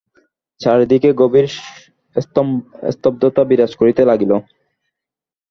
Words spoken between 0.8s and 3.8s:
দিকে গভীর স্তব্ধতা বিরাজ